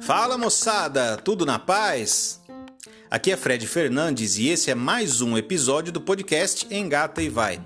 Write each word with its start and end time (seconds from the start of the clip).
Fala 0.00 0.38
moçada, 0.38 1.16
tudo 1.16 1.44
na 1.44 1.58
paz? 1.58 2.40
Aqui 3.10 3.32
é 3.32 3.36
Fred 3.36 3.66
Fernandes 3.66 4.36
e 4.36 4.48
esse 4.48 4.70
é 4.70 4.74
mais 4.74 5.20
um 5.20 5.36
episódio 5.38 5.90
do 5.92 6.00
podcast 6.00 6.72
Engata 6.72 7.22
e 7.22 7.28
Vai. 7.28 7.60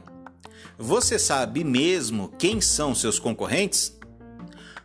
Você 0.79 1.19
sabe 1.19 1.65
mesmo 1.65 2.33
quem 2.39 2.61
são 2.61 2.95
seus 2.95 3.19
concorrentes? 3.19 3.99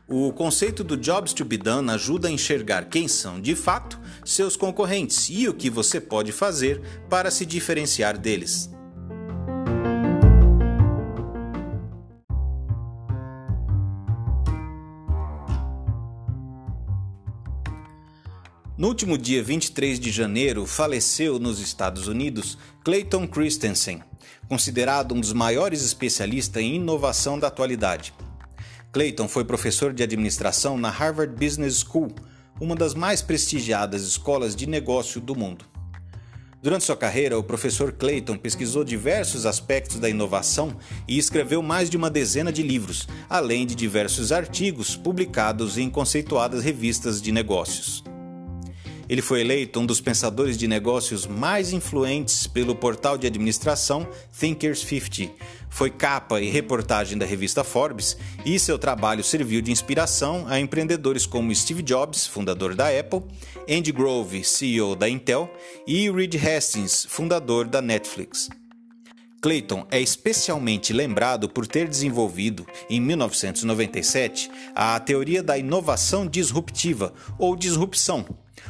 O 0.10 0.34
conceito 0.34 0.84
do 0.84 0.98
Jobs 0.98 1.32
to 1.32 1.46
be 1.46 1.58
Done 1.58 1.92
ajuda 1.92 2.28
a 2.28 2.32
enxergar 2.32 2.90
quem 2.90 3.08
são 3.08 3.40
de 3.40 3.56
fato 3.56 3.98
seus 4.26 4.58
concorrentes 4.58 5.30
e 5.30 5.48
o 5.48 5.54
que 5.54 5.70
você 5.70 6.02
pode 6.02 6.32
fazer 6.32 6.82
para 7.10 7.32
se 7.32 7.46
diferenciar 7.46 8.18
deles. 8.18 8.73
Último 18.94 19.18
dia 19.18 19.42
23 19.42 20.00
de 20.00 20.12
janeiro, 20.12 20.68
faleceu 20.68 21.40
nos 21.40 21.60
Estados 21.60 22.08
Unidos 22.08 22.60
Clayton 22.84 23.28
Christensen, 23.28 24.04
considerado 24.48 25.16
um 25.16 25.20
dos 25.20 25.34
maiores 25.34 25.84
especialistas 25.84 26.62
em 26.62 26.76
inovação 26.76 27.40
da 27.40 27.48
atualidade. 27.48 28.14
Clayton 28.92 29.28
foi 29.28 29.44
professor 29.46 29.94
de 29.94 30.04
administração 30.04 30.78
na 30.78 30.92
Harvard 30.92 31.34
Business 31.34 31.80
School, 31.80 32.14
uma 32.62 32.76
das 32.76 32.94
mais 32.94 33.20
prestigiadas 33.20 34.04
escolas 34.04 34.56
de 34.56 34.68
negócio 34.68 35.20
do 35.20 35.36
mundo. 35.36 35.66
Durante 36.62 36.84
sua 36.84 36.96
carreira, 36.96 37.40
o 37.40 37.44
professor 37.44 37.94
Clayton 37.94 38.38
pesquisou 38.38 38.84
diversos 38.84 39.48
aspectos 39.48 39.98
da 39.98 40.08
inovação 40.08 40.78
e 41.08 41.18
escreveu 41.18 41.64
mais 41.64 41.90
de 41.90 41.98
uma 41.98 42.12
dezena 42.12 42.52
de 42.52 42.62
livros, 42.62 43.08
além 43.28 43.66
de 43.66 43.74
diversos 43.74 44.32
artigos 44.32 44.96
publicados 44.96 45.80
em 45.80 45.90
conceituadas 45.90 46.64
revistas 46.64 47.20
de 47.20 47.32
negócios. 47.32 48.04
Ele 49.14 49.22
foi 49.22 49.42
eleito 49.42 49.80
um 49.80 49.86
dos 49.86 50.02
pensadores 50.02 50.58
de 50.58 50.68
negócios 50.68 51.28
mais 51.28 51.72
influentes 51.72 52.48
pelo 52.48 52.74
portal 52.74 53.16
de 53.16 53.28
administração 53.28 54.08
Thinkers 54.36 54.80
50. 54.80 55.32
Foi 55.70 55.92
capa 55.92 56.42
e 56.42 56.50
reportagem 56.50 57.16
da 57.16 57.24
revista 57.24 57.64
Forbes 57.64 58.18
e 58.44 58.58
seu 58.58 58.80
trabalho 58.80 59.24
serviu 59.24 59.62
de 59.62 59.72
inspiração 59.72 60.46
a 60.48 60.60
empreendedores 60.60 61.28
como 61.28 61.54
Steve 61.54 61.84
Jobs, 61.84 62.26
fundador 62.26 62.74
da 62.74 62.88
Apple, 62.90 63.22
Andy 63.70 63.92
Grove, 63.92 64.44
CEO 64.44 64.96
da 64.96 65.08
Intel, 65.08 65.48
e 65.86 66.10
Reed 66.10 66.34
Hastings, 66.34 67.06
fundador 67.08 67.68
da 67.68 67.84
Netflix. 67.84 68.50
Clayton 69.44 69.86
é 69.92 70.00
especialmente 70.00 70.92
lembrado 70.92 71.48
por 71.48 71.68
ter 71.68 71.88
desenvolvido, 71.88 72.66
em 72.90 73.00
1997, 73.00 74.50
a 74.74 75.00
teoria 75.00 75.44
da 75.44 75.56
inovação 75.56 76.26
disruptiva 76.26 77.14
ou 77.38 77.56
disrupção, 77.56 78.26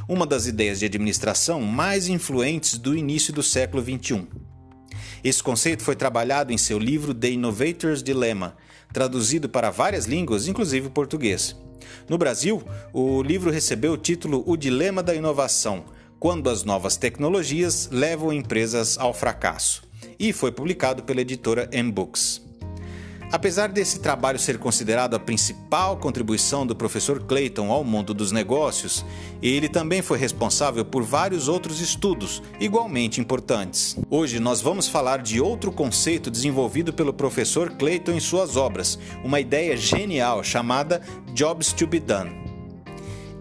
uma 0.07 0.25
das 0.25 0.47
ideias 0.47 0.79
de 0.79 0.85
administração 0.85 1.61
mais 1.61 2.07
influentes 2.07 2.77
do 2.77 2.95
início 2.95 3.33
do 3.33 3.43
século 3.43 3.83
XXI. 3.83 4.27
Esse 5.23 5.41
conceito 5.41 5.83
foi 5.83 5.95
trabalhado 5.95 6.51
em 6.51 6.57
seu 6.57 6.77
livro 6.77 7.13
The 7.13 7.31
Innovator's 7.31 8.03
Dilemma, 8.03 8.57
traduzido 8.91 9.47
para 9.47 9.69
várias 9.69 10.05
línguas, 10.05 10.47
inclusive 10.47 10.87
o 10.87 10.91
português. 10.91 11.55
No 12.09 12.17
Brasil, 12.17 12.61
o 12.91 13.21
livro 13.21 13.51
recebeu 13.51 13.93
o 13.93 13.97
título 13.97 14.43
O 14.45 14.57
Dilema 14.57 15.01
da 15.01 15.15
Inovação: 15.15 15.85
Quando 16.19 16.49
as 16.49 16.63
novas 16.63 16.97
tecnologias 16.97 17.89
levam 17.91 18.33
empresas 18.33 18.97
ao 18.97 19.13
fracasso 19.13 19.83
e 20.19 20.33
foi 20.33 20.51
publicado 20.51 21.03
pela 21.03 21.21
editora 21.21 21.69
M-Books. 21.71 22.41
Apesar 23.33 23.69
desse 23.69 23.99
trabalho 23.99 24.37
ser 24.37 24.59
considerado 24.59 25.15
a 25.15 25.19
principal 25.19 25.97
contribuição 25.97 26.67
do 26.67 26.75
professor 26.75 27.23
Clayton 27.23 27.71
ao 27.71 27.83
mundo 27.83 28.13
dos 28.13 28.31
negócios, 28.31 29.03
ele 29.41 29.67
também 29.67 30.03
foi 30.03 30.19
responsável 30.19 30.85
por 30.85 31.01
vários 31.01 31.47
outros 31.47 31.81
estudos 31.81 32.43
igualmente 32.59 33.19
importantes. 33.19 33.97
Hoje 34.07 34.39
nós 34.39 34.61
vamos 34.61 34.87
falar 34.87 35.23
de 35.23 35.41
outro 35.41 35.71
conceito 35.71 36.29
desenvolvido 36.29 36.93
pelo 36.93 37.11
professor 37.11 37.71
Clayton 37.71 38.11
em 38.11 38.19
suas 38.19 38.55
obras, 38.55 38.99
uma 39.23 39.39
ideia 39.39 39.75
genial 39.75 40.43
chamada 40.43 41.01
Jobs 41.33 41.73
to 41.73 41.87
be 41.87 41.99
Done. 41.99 42.35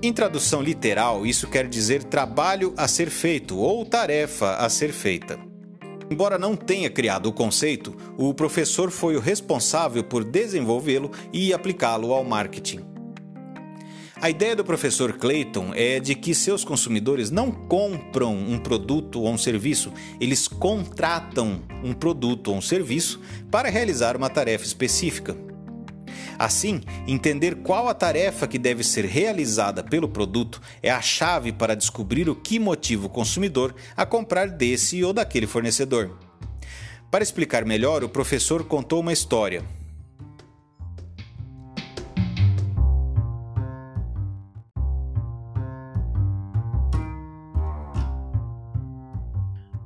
Em 0.03 0.11
tradução 0.11 0.63
literal, 0.63 1.27
isso 1.27 1.47
quer 1.49 1.69
dizer 1.69 2.03
trabalho 2.03 2.73
a 2.79 2.89
ser 2.89 3.11
feito 3.11 3.59
ou 3.59 3.85
tarefa 3.85 4.57
a 4.57 4.71
ser 4.71 4.91
feita. 4.91 5.52
Embora 6.13 6.39
não 6.39 6.55
tenha 6.55 6.91
criado 6.91 7.25
o 7.25 7.33
conceito, 7.33 7.97
o 8.19 8.35
professor 8.35 8.91
foi 8.91 9.17
o 9.17 9.19
responsável 9.19 10.05
por 10.05 10.23
desenvolvê-lo 10.23 11.11
e 11.33 11.55
aplicá-lo 11.55 12.13
ao 12.13 12.23
marketing. 12.23 12.81
A 14.21 14.29
ideia 14.29 14.55
do 14.55 14.63
professor 14.63 15.15
Clayton 15.15 15.73
é 15.75 15.99
de 15.99 16.15
que 16.15 16.35
seus 16.35 16.65
consumidores 16.67 17.31
não 17.31 17.51
compram 17.51 18.37
um 18.37 18.59
produto 18.59 19.23
ou 19.23 19.31
um 19.31 19.39
serviço, 19.39 19.91
eles 20.21 20.47
contratam 20.47 21.63
um 21.83 21.95
produto 21.95 22.49
ou 22.49 22.59
um 22.59 22.61
serviço 22.61 23.19
para 23.51 23.71
realizar 23.71 24.15
uma 24.15 24.29
tarefa 24.29 24.67
específica. 24.67 25.35
Assim, 26.43 26.81
entender 27.07 27.55
qual 27.63 27.89
a 27.89 27.95
tarefa 27.95 28.49
que 28.49 28.59
deve 28.59 28.83
ser 28.83 29.05
realizada 29.05 29.81
pelo 29.81 30.09
produto 30.09 30.61
é 30.83 30.91
a 30.91 31.01
chave 31.01 31.53
para 31.53 31.77
descobrir 31.77 32.29
o 32.29 32.35
que 32.35 32.59
motiva 32.59 33.07
o 33.07 33.09
consumidor 33.09 33.73
a 33.97 34.05
comprar 34.05 34.49
desse 34.49 35.05
ou 35.05 35.13
daquele 35.13 35.47
fornecedor. 35.47 36.19
Para 37.13 37.23
explicar 37.23 37.65
melhor, 37.65 38.03
o 38.03 38.09
professor 38.09 38.65
contou 38.65 38.99
uma 38.99 39.13
história. 39.13 39.63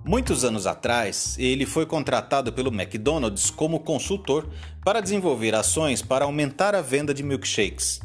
Muitos 0.08 0.44
anos 0.44 0.68
atrás, 0.68 1.34
ele 1.36 1.66
foi 1.66 1.84
contratado 1.84 2.52
pelo 2.52 2.72
McDonald's 2.72 3.50
como 3.50 3.80
consultor 3.80 4.48
para 4.84 5.00
desenvolver 5.00 5.52
ações 5.52 6.00
para 6.00 6.24
aumentar 6.24 6.76
a 6.76 6.80
venda 6.80 7.12
de 7.12 7.24
milkshakes. 7.24 7.98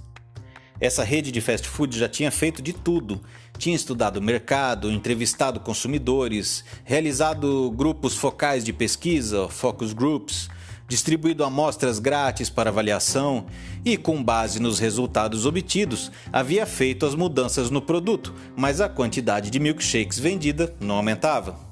Essa 0.79 1.03
rede 1.03 1.31
de 1.31 1.40
fast 1.40 1.67
food 1.67 2.00
já 2.00 2.09
tinha 2.09 2.31
feito 2.31 2.59
de 2.59 2.73
tudo. 2.73 3.22
Tinha 3.56 3.75
estudado 3.75 4.17
o 4.17 4.22
mercado, 4.22 4.91
entrevistado 4.91 5.59
consumidores, 5.59 6.66
realizado 6.84 7.69
grupos 7.69 8.16
focais 8.16 8.63
de 8.63 8.73
pesquisa, 8.73 9.47
focus 9.47 9.94
groups, 9.94 10.50
distribuído 10.88 11.44
amostras 11.44 12.00
grátis 12.00 12.50
para 12.50 12.72
avaliação 12.72 13.45
e, 13.85 13.95
com 13.95 14.23
base 14.23 14.59
nos 14.59 14.79
resultados 14.79 15.45
obtidos, 15.45 16.11
havia 16.34 16.66
feito 16.66 17.06
as 17.06 17.13
mudanças 17.13 17.69
no 17.69 17.79
produto, 17.79 18.34
mas 18.57 18.81
a 18.81 18.90
quantidade 18.90 19.51
de 19.51 19.59
milkshakes 19.59 20.17
vendida 20.17 20.75
não 20.79 20.95
aumentava. 20.95 21.70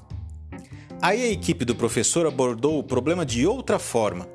Aí 1.02 1.22
a 1.22 1.30
equipe 1.30 1.64
do 1.64 1.74
professor 1.74 2.26
abordou 2.26 2.78
o 2.78 2.82
problema 2.82 3.24
de 3.24 3.46
outra 3.46 3.78
forma. 3.78 4.28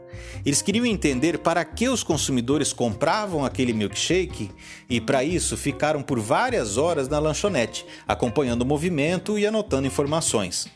Eles 0.43 0.63
queriam 0.63 0.83
entender 0.83 1.37
para 1.37 1.63
que 1.63 1.87
os 1.87 2.01
consumidores 2.01 2.73
compravam 2.73 3.45
aquele 3.45 3.71
milkshake 3.71 4.49
e, 4.89 4.99
para 4.99 5.23
isso, 5.23 5.55
ficaram 5.55 6.01
por 6.01 6.19
várias 6.19 6.77
horas 6.77 7.07
na 7.07 7.19
lanchonete, 7.19 7.85
acompanhando 8.07 8.63
o 8.63 8.65
movimento 8.65 9.37
e 9.37 9.45
anotando 9.45 9.85
informações. 9.85 10.67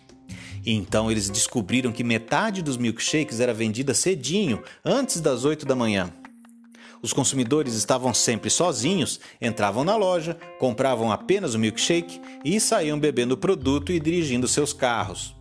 então 0.63 1.09
eles 1.09 1.27
descobriram 1.29 1.91
que 1.91 2.03
metade 2.03 2.61
dos 2.61 2.77
milkshakes 2.77 3.39
era 3.39 3.53
vendida 3.53 3.93
cedinho, 3.95 4.61
antes 4.85 5.19
das 5.19 5.43
8 5.43 5.65
da 5.65 5.75
manhã. 5.75 6.13
Os 7.01 7.13
consumidores 7.13 7.73
estavam 7.73 8.13
sempre 8.13 8.49
sozinhos, 8.51 9.19
entravam 9.41 9.83
na 9.83 9.95
loja, 9.95 10.37
compravam 10.59 11.11
apenas 11.11 11.55
o 11.55 11.59
milkshake 11.59 12.21
e 12.45 12.59
saíam 12.59 12.99
bebendo 12.99 13.33
o 13.33 13.37
produto 13.37 13.91
e 13.91 13.99
dirigindo 13.99 14.47
seus 14.47 14.73
carros. 14.73 15.38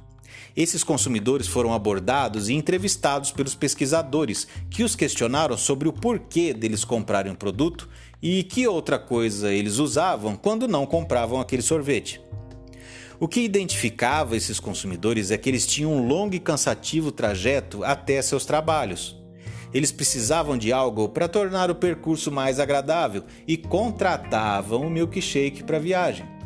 Esses 0.57 0.83
consumidores 0.83 1.47
foram 1.47 1.73
abordados 1.73 2.49
e 2.49 2.55
entrevistados 2.55 3.31
pelos 3.31 3.55
pesquisadores, 3.55 4.47
que 4.71 4.83
os 4.83 4.97
questionaram 4.97 5.57
sobre 5.57 5.89
o 5.89 5.93
porquê 5.93 6.53
deles 6.53 6.85
comprarem 6.85 7.33
um 7.33 7.37
produto 7.37 7.89
e 8.23 8.43
que 8.43 8.67
outra 8.67 8.99
coisa 8.99 9.53
eles 9.53 9.79
usavam 9.79 10.37
quando 10.37 10.67
não 10.67 10.85
compravam 10.87 11.41
aquele 11.41 11.63
sorvete. 11.63 12.21
O 13.21 13.27
que 13.27 13.41
identificava 13.41 14.37
esses 14.37 14.61
consumidores 14.61 15.31
é 15.31 15.39
que 15.39 15.49
eles 15.49 15.67
tinham 15.67 15.93
um 15.93 16.07
longo 16.07 16.35
e 16.35 16.39
cansativo 16.39 17.11
trajeto 17.11 17.83
até 17.83 18.23
seus 18.23 18.45
trabalhos. 18.45 19.17
Eles 19.75 19.93
precisavam 19.93 20.57
de 20.57 20.73
algo 20.73 21.09
para 21.09 21.29
tornar 21.29 21.71
o 21.71 21.75
percurso 21.75 22.31
mais 22.31 22.59
agradável 22.59 23.25
e 23.47 23.57
contratavam 23.57 24.87
o 24.87 24.91
milkshake 24.91 25.63
para 25.63 25.77
a 25.77 25.81
viagem. 25.81 26.38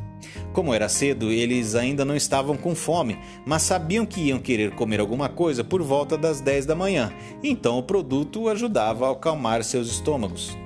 Como 0.52 0.74
era 0.74 0.88
cedo, 0.88 1.30
eles 1.30 1.74
ainda 1.74 2.04
não 2.04 2.16
estavam 2.16 2.56
com 2.56 2.74
fome, 2.74 3.18
mas 3.46 3.62
sabiam 3.62 4.06
que 4.06 4.20
iam 4.28 4.38
querer 4.38 4.72
comer 4.72 5.00
alguma 5.00 5.28
coisa 5.28 5.62
por 5.64 5.82
volta 5.82 6.16
das 6.18 6.40
10 6.40 6.66
da 6.66 6.74
manhã, 6.74 7.12
então 7.42 7.78
o 7.78 7.82
produto 7.82 8.48
ajudava 8.48 9.08
a 9.08 9.12
acalmar 9.12 9.62
seus 9.64 9.90
estômagos. 9.90 10.56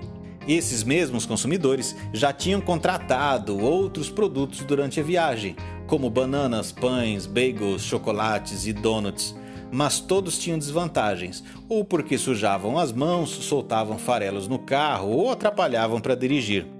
Esses 0.49 0.85
mesmos 0.85 1.27
consumidores 1.27 1.97
já 2.13 2.33
tinham 2.33 2.61
contratado 2.61 3.59
outros 3.59 4.09
produtos 4.09 4.61
durante 4.61 5.01
a 5.01 5.03
viagem, 5.03 5.57
como 5.89 6.09
bananas, 6.09 6.71
pães, 6.71 7.27
bagels, 7.27 7.83
chocolates 7.83 8.67
e 8.67 8.73
donuts. 8.73 9.35
mas 9.73 9.99
todos 9.99 10.39
tinham 10.39 10.59
desvantagens, 10.59 11.43
ou 11.69 11.85
porque 11.85 12.17
sujavam 12.17 12.79
as 12.79 12.93
mãos, 12.93 13.31
soltavam 13.31 13.99
farelos 13.99 14.47
no 14.47 14.61
carro 14.61 15.11
ou 15.11 15.31
atrapalhavam 15.31 16.01
para 16.01 16.15
dirigir. 16.15 16.76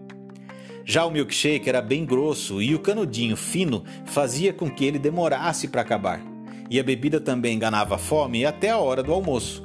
Já 0.89 1.05
o 1.05 1.11
milkshake 1.11 1.69
era 1.69 1.83
bem 1.83 2.05
grosso 2.07 2.63
e 2.63 2.73
o 2.73 2.79
canudinho 2.79 3.37
fino 3.37 3.83
fazia 4.05 4.53
com 4.53 4.71
que 4.71 4.85
ele 4.85 5.01
demorasse 5.01 5.67
para 5.67 5.83
acabar. 5.83 6.23
E 6.71 6.79
a 6.79 6.83
bebida 6.85 7.21
também 7.21 7.57
enganava 7.57 7.97
a 7.97 7.99
fome 7.99 8.47
até 8.47 8.71
a 8.71 8.79
hora 8.79 9.03
do 9.03 9.13
almoço. 9.13 9.65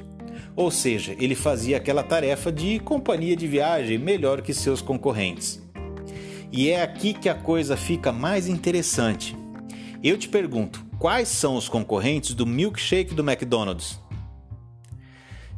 Ou 0.56 0.68
seja, 0.68 1.14
ele 1.20 1.36
fazia 1.36 1.76
aquela 1.76 2.02
tarefa 2.02 2.50
de 2.50 2.80
companhia 2.80 3.36
de 3.36 3.46
viagem 3.46 3.98
melhor 3.98 4.42
que 4.42 4.52
seus 4.52 4.82
concorrentes. 4.82 5.62
E 6.50 6.68
é 6.70 6.82
aqui 6.82 7.14
que 7.14 7.28
a 7.28 7.34
coisa 7.36 7.76
fica 7.76 8.10
mais 8.10 8.48
interessante. 8.48 9.36
Eu 10.02 10.18
te 10.18 10.28
pergunto, 10.28 10.84
quais 10.98 11.28
são 11.28 11.54
os 11.54 11.68
concorrentes 11.68 12.34
do 12.34 12.44
milkshake 12.44 13.14
do 13.14 13.22
McDonald's? 13.22 14.01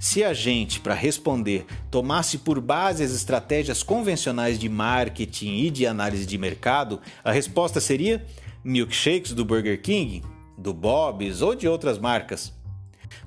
Se 0.05 0.23
a 0.23 0.35
gente, 0.35 0.81
para 0.81 0.93
responder, 0.93 1.65
tomasse 1.91 2.37
por 2.37 2.61
base 2.61 3.03
as 3.03 3.11
estratégias 3.11 3.83
convencionais 3.83 4.59
de 4.59 4.69
marketing 4.69 5.55
e 5.61 5.71
de 5.71 5.87
análise 5.87 6.27
de 6.27 6.37
mercado, 6.37 7.01
a 7.25 7.33
resposta 7.33 7.81
seria 7.81 8.23
milkshakes 8.63 9.33
do 9.33 9.47
Burger 9.47 9.81
King, 9.81 10.23
do 10.59 10.75
Bob's 10.75 11.41
ou 11.41 11.55
de 11.55 11.67
outras 11.67 11.99
marcas. 11.99 12.53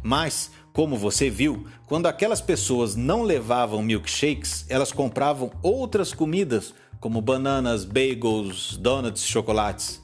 Mas, 0.04 0.52
como 0.72 0.96
você 0.96 1.32
viu, 1.32 1.66
quando 1.88 2.06
aquelas 2.06 2.42
pessoas 2.42 2.96
não 2.96 3.24
levavam 3.24 3.82
milkshakes, 3.82 4.64
elas 4.70 4.92
compravam 4.92 5.50
outras 5.64 6.14
comidas, 6.14 6.76
como 7.00 7.22
bananas, 7.22 7.86
bagels, 7.86 8.78
donuts, 8.78 9.26
chocolates. 9.26 10.00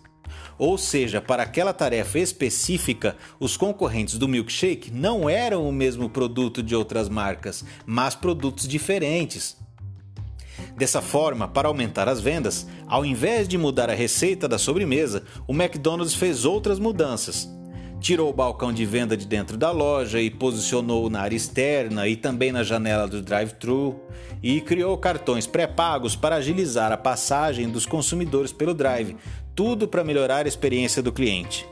Ou 0.57 0.77
seja, 0.77 1.19
para 1.21 1.43
aquela 1.43 1.73
tarefa 1.73 2.19
específica, 2.19 3.15
os 3.39 3.57
concorrentes 3.57 4.17
do 4.17 4.27
milkshake 4.27 4.91
não 4.91 5.29
eram 5.29 5.67
o 5.67 5.71
mesmo 5.71 6.09
produto 6.09 6.61
de 6.61 6.75
outras 6.75 7.09
marcas, 7.09 7.65
mas 7.85 8.15
produtos 8.15 8.67
diferentes. 8.67 9.57
Dessa 10.77 11.01
forma, 11.01 11.47
para 11.47 11.67
aumentar 11.67 12.07
as 12.07 12.19
vendas, 12.19 12.67
ao 12.87 13.05
invés 13.05 13.47
de 13.47 13.57
mudar 13.57 13.89
a 13.89 13.95
receita 13.95 14.47
da 14.47 14.57
sobremesa, 14.57 15.23
o 15.47 15.53
McDonald's 15.53 16.15
fez 16.15 16.45
outras 16.45 16.79
mudanças. 16.79 17.47
Tirou 17.99 18.29
o 18.29 18.33
balcão 18.33 18.73
de 18.73 18.85
venda 18.85 19.15
de 19.15 19.25
dentro 19.25 19.55
da 19.55 19.71
loja 19.71 20.19
e 20.19 20.29
posicionou 20.29 21.09
na 21.09 21.21
área 21.21 21.37
externa 21.37 22.07
e 22.07 22.17
também 22.17 22.51
na 22.51 22.61
janela 22.61 23.07
do 23.07 23.21
drive-thru, 23.21 23.97
e 24.41 24.59
criou 24.59 24.97
cartões 24.97 25.47
pré-pagos 25.47 26.13
para 26.15 26.35
agilizar 26.35 26.91
a 26.91 26.97
passagem 26.97 27.69
dos 27.69 27.85
consumidores 27.85 28.51
pelo 28.51 28.73
drive, 28.73 29.15
tudo 29.55 29.87
para 29.87 30.03
melhorar 30.03 30.45
a 30.45 30.47
experiência 30.47 31.01
do 31.01 31.11
cliente. 31.11 31.65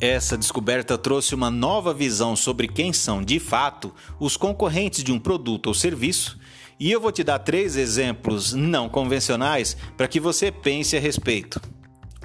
Essa 0.00 0.36
descoberta 0.36 0.98
trouxe 0.98 1.32
uma 1.32 1.48
nova 1.48 1.94
visão 1.94 2.34
sobre 2.34 2.66
quem 2.66 2.92
são, 2.92 3.22
de 3.22 3.38
fato, 3.38 3.94
os 4.18 4.36
concorrentes 4.36 5.04
de 5.04 5.12
um 5.12 5.18
produto 5.18 5.68
ou 5.68 5.74
serviço, 5.74 6.40
e 6.80 6.90
eu 6.90 7.00
vou 7.00 7.12
te 7.12 7.22
dar 7.22 7.38
três 7.38 7.76
exemplos 7.76 8.52
não 8.52 8.88
convencionais 8.88 9.76
para 9.96 10.08
que 10.08 10.18
você 10.18 10.50
pense 10.50 10.96
a 10.96 11.00
respeito. 11.00 11.60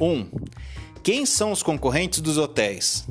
1. 0.02 0.06
Um, 0.06 0.32
quem 1.04 1.24
são 1.24 1.52
os 1.52 1.62
concorrentes 1.62 2.20
dos 2.20 2.40
hotéis? 2.40 3.08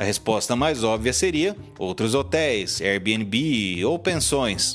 A 0.00 0.02
resposta 0.02 0.56
mais 0.56 0.82
óbvia 0.82 1.12
seria 1.12 1.54
outros 1.78 2.14
hotéis, 2.14 2.80
Airbnb 2.80 3.84
ou 3.84 3.98
pensões. 3.98 4.74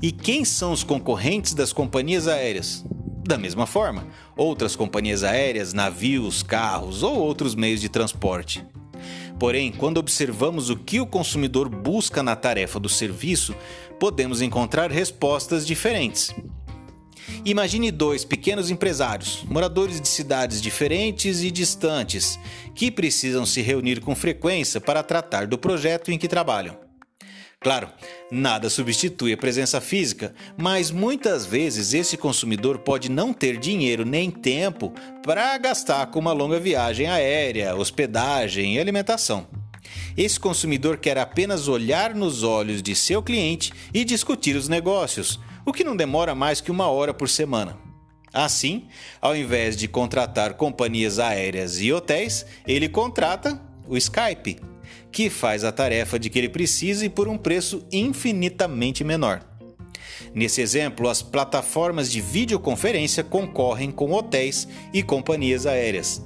E 0.00 0.12
quem 0.12 0.44
são 0.44 0.70
os 0.70 0.84
concorrentes 0.84 1.52
das 1.52 1.72
companhias 1.72 2.28
aéreas? 2.28 2.84
Da 3.26 3.36
mesma 3.36 3.66
forma, 3.66 4.06
outras 4.36 4.76
companhias 4.76 5.24
aéreas, 5.24 5.72
navios, 5.72 6.44
carros 6.44 7.02
ou 7.02 7.18
outros 7.18 7.56
meios 7.56 7.80
de 7.80 7.88
transporte. 7.88 8.64
Porém, 9.36 9.72
quando 9.72 9.98
observamos 9.98 10.70
o 10.70 10.76
que 10.76 11.00
o 11.00 11.06
consumidor 11.08 11.68
busca 11.68 12.22
na 12.22 12.36
tarefa 12.36 12.78
do 12.78 12.88
serviço, 12.88 13.52
podemos 13.98 14.40
encontrar 14.40 14.92
respostas 14.92 15.66
diferentes. 15.66 16.32
Imagine 17.44 17.90
dois 17.90 18.24
pequenos 18.24 18.70
empresários, 18.70 19.44
moradores 19.44 20.00
de 20.00 20.08
cidades 20.08 20.60
diferentes 20.60 21.42
e 21.42 21.50
distantes, 21.50 22.38
que 22.74 22.90
precisam 22.90 23.46
se 23.46 23.60
reunir 23.62 24.00
com 24.00 24.14
frequência 24.14 24.80
para 24.80 25.02
tratar 25.02 25.46
do 25.46 25.58
projeto 25.58 26.10
em 26.10 26.18
que 26.18 26.28
trabalham. 26.28 26.86
Claro, 27.60 27.88
nada 28.30 28.70
substitui 28.70 29.32
a 29.32 29.36
presença 29.36 29.80
física, 29.80 30.34
mas 30.56 30.90
muitas 30.90 31.46
vezes 31.46 31.94
esse 31.94 32.16
consumidor 32.16 32.78
pode 32.78 33.10
não 33.10 33.32
ter 33.32 33.56
dinheiro 33.56 34.04
nem 34.04 34.30
tempo 34.30 34.92
para 35.24 35.56
gastar 35.58 36.06
com 36.06 36.18
uma 36.18 36.32
longa 36.32 36.60
viagem 36.60 37.08
aérea, 37.08 37.74
hospedagem 37.74 38.76
e 38.76 38.78
alimentação. 38.78 39.48
Esse 40.16 40.38
consumidor 40.38 40.98
quer 40.98 41.18
apenas 41.18 41.66
olhar 41.66 42.14
nos 42.14 42.42
olhos 42.42 42.82
de 42.82 42.94
seu 42.94 43.22
cliente 43.22 43.72
e 43.92 44.04
discutir 44.04 44.54
os 44.54 44.68
negócios, 44.68 45.40
o 45.66 45.72
que 45.72 45.84
não 45.84 45.96
demora 45.96 46.34
mais 46.34 46.60
que 46.60 46.70
uma 46.70 46.88
hora 46.88 47.12
por 47.12 47.28
semana. 47.28 47.76
Assim, 48.32 48.86
ao 49.20 49.36
invés 49.36 49.76
de 49.76 49.88
contratar 49.88 50.54
companhias 50.54 51.18
aéreas 51.18 51.80
e 51.80 51.92
hotéis, 51.92 52.46
ele 52.66 52.88
contrata 52.88 53.60
o 53.88 53.96
Skype, 53.96 54.60
que 55.10 55.28
faz 55.28 55.64
a 55.64 55.72
tarefa 55.72 56.18
de 56.18 56.30
que 56.30 56.38
ele 56.38 56.48
precisa 56.48 57.04
e 57.04 57.08
por 57.08 57.26
um 57.26 57.36
preço 57.36 57.84
infinitamente 57.90 59.02
menor. 59.02 59.44
Nesse 60.34 60.60
exemplo, 60.60 61.08
as 61.08 61.22
plataformas 61.22 62.10
de 62.10 62.20
videoconferência 62.20 63.24
concorrem 63.24 63.90
com 63.90 64.12
hotéis 64.12 64.68
e 64.92 65.02
companhias 65.02 65.66
aéreas. 65.66 66.22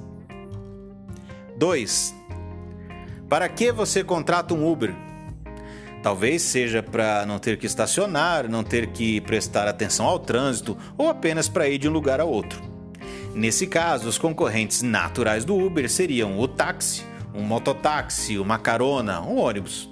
2. 1.57 2.13
Para 3.29 3.47
que 3.47 3.71
você 3.71 4.03
contrata 4.03 4.53
um 4.53 4.69
Uber? 4.69 5.10
Talvez 6.01 6.41
seja 6.41 6.81
para 6.81 7.25
não 7.25 7.37
ter 7.37 7.57
que 7.57 7.67
estacionar, 7.67 8.49
não 8.49 8.63
ter 8.63 8.87
que 8.87 9.21
prestar 9.21 9.67
atenção 9.67 10.07
ao 10.07 10.17
trânsito 10.17 10.77
ou 10.97 11.09
apenas 11.09 11.47
para 11.47 11.69
ir 11.69 11.77
de 11.77 11.87
um 11.87 11.91
lugar 11.91 12.19
a 12.19 12.25
outro. 12.25 12.61
Nesse 13.35 13.67
caso, 13.67 14.09
os 14.09 14.17
concorrentes 14.17 14.81
naturais 14.81 15.45
do 15.45 15.55
Uber 15.55 15.89
seriam 15.89 16.39
o 16.39 16.47
táxi, 16.47 17.03
um 17.33 17.43
mototáxi, 17.43 18.37
uma 18.37 18.57
carona, 18.57 19.21
um 19.21 19.37
ônibus. 19.37 19.89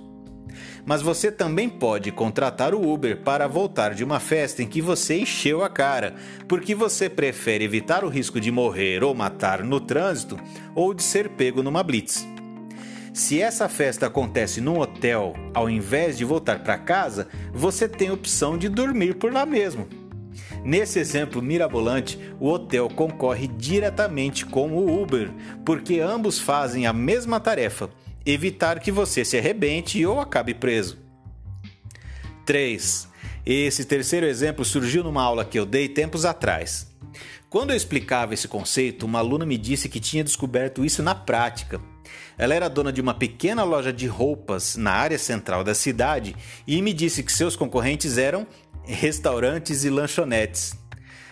Mas 0.86 1.02
você 1.02 1.32
também 1.32 1.70
pode 1.70 2.12
contratar 2.12 2.74
o 2.74 2.92
Uber 2.92 3.18
para 3.18 3.48
voltar 3.48 3.94
de 3.94 4.04
uma 4.04 4.20
festa 4.20 4.64
em 4.64 4.68
que 4.68 4.82
você 4.82 5.20
encheu 5.20 5.64
a 5.64 5.70
cara, 5.70 6.16
porque 6.48 6.74
você 6.74 7.08
prefere 7.08 7.64
evitar 7.64 8.04
o 8.04 8.10
risco 8.10 8.40
de 8.40 8.52
morrer 8.52 9.04
ou 9.04 9.14
matar 9.14 9.64
no 9.64 9.80
trânsito 9.80 10.40
ou 10.74 10.94
de 10.94 11.04
ser 11.04 11.30
pego 11.30 11.62
numa 11.62 11.84
blitz. 11.84 12.28
Se 13.14 13.42
essa 13.42 13.68
festa 13.68 14.08
acontece 14.08 14.62
num 14.62 14.80
hotel, 14.80 15.34
ao 15.54 15.70
invés 15.70 16.18
de 16.18 16.24
voltar 16.24 16.64
para 16.64 16.78
casa, 16.78 17.28
você 17.52 17.88
tem 17.88 18.10
a 18.10 18.14
opção 18.14 18.58
de 18.58 18.70
dormir 18.70 19.16
por 19.16 19.34
lá 19.34 19.46
mesmo. 19.46 19.88
Nesse 20.64 21.00
exemplo 21.00 21.42
mirabolante, 21.42 22.20
o 22.40 22.50
hotel 22.50 22.90
concorre 22.90 23.48
diretamente 23.48 24.46
com 24.46 24.72
o 24.72 25.02
Uber, 25.02 25.32
porque 25.66 26.00
ambos 26.00 26.40
fazem 26.40 26.86
a 26.86 26.94
mesma 26.94 27.40
tarefa: 27.40 27.90
evitar 28.26 28.80
que 28.80 28.92
você 28.92 29.24
se 29.24 29.38
arrebente 29.38 30.06
ou 30.06 30.20
acabe 30.20 30.54
preso. 30.54 30.98
3. 32.46 33.08
Esse 33.46 33.86
terceiro 33.86 34.26
exemplo 34.26 34.66
surgiu 34.66 35.04
numa 35.04 35.24
aula 35.24 35.46
que 35.46 35.58
eu 35.58 35.66
dei 35.66 35.88
tempos 35.88 36.26
atrás. 36.26 36.89
Quando 37.50 37.72
eu 37.72 37.76
explicava 37.76 38.36
esse 38.36 38.48
conceito, 38.48 39.08
uma 39.08 39.18
aluna 39.18 39.44
me 39.44 39.58
disse 39.58 39.90
que 39.90 40.00
tinha 40.00 40.24
descoberto 40.24 40.86
isso 40.86 41.02
na 41.02 41.16
prática. 41.16 41.82
Ela 42.38 42.54
era 42.54 42.70
dona 42.70 42.94
de 42.94 43.02
uma 43.02 43.16
pequena 43.16 43.64
loja 43.64 43.92
de 43.92 44.06
roupas 44.06 44.76
na 44.76 44.92
área 44.92 45.18
central 45.18 45.64
da 45.64 45.74
cidade 45.74 46.36
e 46.68 46.80
me 46.80 46.94
disse 46.94 47.24
que 47.24 47.32
seus 47.32 47.56
concorrentes 47.56 48.20
eram 48.20 48.46
restaurantes 48.84 49.84
e 49.84 49.90
lanchonetes. 49.90 50.76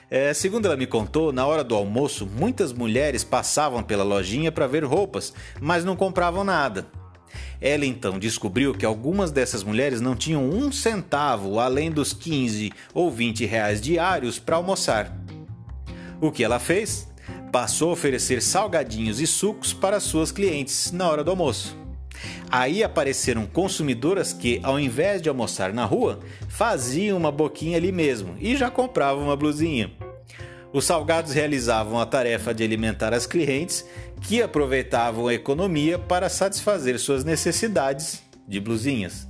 É, 0.10 0.34
segundo 0.34 0.66
ela 0.66 0.76
me 0.76 0.88
contou, 0.88 1.32
na 1.32 1.46
hora 1.46 1.64
do 1.64 1.76
almoço, 1.76 2.26
muitas 2.26 2.74
mulheres 2.74 3.24
passavam 3.24 3.84
pela 3.84 4.04
lojinha 4.04 4.52
para 4.52 4.66
ver 4.66 4.84
roupas, 4.84 5.36
mas 5.62 5.86
não 5.86 5.96
compravam 5.96 6.44
nada. 6.44 6.88
Ela 7.62 7.86
então 7.86 8.18
descobriu 8.18 8.74
que 8.74 8.86
algumas 8.88 9.30
dessas 9.30 9.64
mulheres 9.64 10.02
não 10.02 10.16
tinham 10.16 10.50
um 10.50 10.72
centavo 10.72 11.60
além 11.60 11.92
dos 11.92 12.12
15 12.12 12.72
ou 12.92 13.12
20 13.12 13.46
reais 13.46 13.80
diários 13.80 14.40
para 14.40 14.56
almoçar. 14.56 15.27
O 16.20 16.32
que 16.32 16.44
ela 16.44 16.60
fez? 16.60 17.08
Passou 17.52 17.90
a 17.90 17.94
oferecer 17.94 18.42
salgadinhos 18.42 19.20
e 19.20 19.28
sucos 19.28 19.72
para 19.72 20.00
suas 20.00 20.32
clientes 20.32 20.92
na 20.92 21.08
hora 21.08 21.24
do 21.24 21.32
almoço. 21.32 21.78
Aí 22.50 22.84
apareceram 22.84 23.46
consumidoras 23.46 24.34
que, 24.34 24.60
ao 24.64 24.80
invés 24.80 25.22
de 25.22 25.30
almoçar 25.30 25.72
na 25.72 25.86
rua, 25.86 26.20
faziam 26.48 27.18
uma 27.18 27.32
boquinha 27.32 27.78
ali 27.78 27.92
mesmo 27.92 28.36
e 28.40 28.56
já 28.56 28.72
compravam 28.72 29.26
uma 29.26 29.36
blusinha. 29.36 29.92
Os 30.74 30.86
salgados 30.86 31.34
realizavam 31.34 32.00
a 32.00 32.06
tarefa 32.06 32.54
de 32.54 32.64
alimentar 32.64 33.14
as 33.14 33.26
clientes 33.26 33.86
que 34.22 34.42
aproveitavam 34.42 35.28
a 35.28 35.34
economia 35.34 36.00
para 36.00 36.30
satisfazer 36.30 37.00
suas 37.00 37.24
necessidades 37.24 38.24
de 38.48 38.60
blusinhas. 38.60 39.28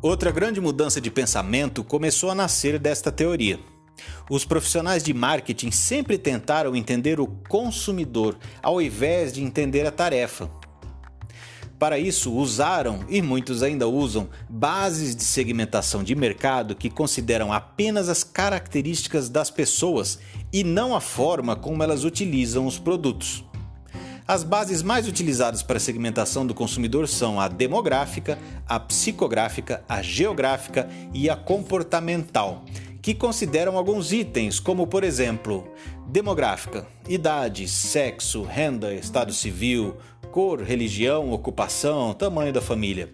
Outra 0.00 0.30
grande 0.30 0.60
mudança 0.60 1.00
de 1.00 1.10
pensamento 1.10 1.82
começou 1.82 2.30
a 2.30 2.34
nascer 2.34 2.78
desta 2.78 3.10
teoria. 3.10 3.58
Os 4.30 4.44
profissionais 4.44 5.02
de 5.02 5.12
marketing 5.12 5.72
sempre 5.72 6.16
tentaram 6.16 6.76
entender 6.76 7.18
o 7.18 7.26
consumidor 7.26 8.38
ao 8.62 8.80
invés 8.80 9.32
de 9.32 9.42
entender 9.42 9.84
a 9.84 9.90
tarefa. 9.90 10.48
Para 11.80 11.98
isso, 11.98 12.32
usaram, 12.32 13.04
e 13.08 13.20
muitos 13.20 13.60
ainda 13.60 13.88
usam, 13.88 14.28
bases 14.48 15.16
de 15.16 15.24
segmentação 15.24 16.04
de 16.04 16.14
mercado 16.14 16.76
que 16.76 16.90
consideram 16.90 17.52
apenas 17.52 18.08
as 18.08 18.22
características 18.22 19.28
das 19.28 19.50
pessoas 19.50 20.20
e 20.52 20.62
não 20.62 20.94
a 20.94 21.00
forma 21.00 21.56
como 21.56 21.82
elas 21.82 22.04
utilizam 22.04 22.66
os 22.66 22.78
produtos. 22.78 23.44
As 24.30 24.44
bases 24.44 24.82
mais 24.82 25.08
utilizadas 25.08 25.62
para 25.62 25.78
a 25.78 25.80
segmentação 25.80 26.46
do 26.46 26.52
consumidor 26.52 27.08
são 27.08 27.40
a 27.40 27.48
demográfica, 27.48 28.38
a 28.68 28.78
psicográfica, 28.78 29.82
a 29.88 30.02
geográfica 30.02 30.86
e 31.14 31.30
a 31.30 31.34
comportamental, 31.34 32.62
que 33.00 33.14
consideram 33.14 33.78
alguns 33.78 34.12
itens, 34.12 34.60
como 34.60 34.86
por 34.86 35.02
exemplo, 35.02 35.72
demográfica, 36.06 36.86
idade, 37.08 37.66
sexo, 37.66 38.42
renda, 38.42 38.92
estado 38.92 39.32
civil, 39.32 39.96
cor, 40.30 40.60
religião, 40.60 41.32
ocupação, 41.32 42.12
tamanho 42.12 42.52
da 42.52 42.60
família. 42.60 43.10